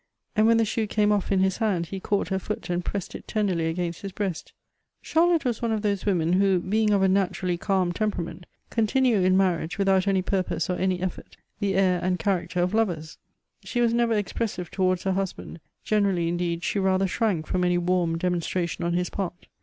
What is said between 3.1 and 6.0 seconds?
if tenderly against his breast. Cliarlotte was one of